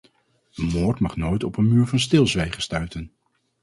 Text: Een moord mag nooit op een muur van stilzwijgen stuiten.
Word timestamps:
Een 0.55 0.65
moord 0.65 0.99
mag 0.99 1.15
nooit 1.17 1.43
op 1.43 1.57
een 1.57 1.67
muur 1.67 1.85
van 1.87 1.99
stilzwijgen 1.99 2.61
stuiten. 2.61 3.11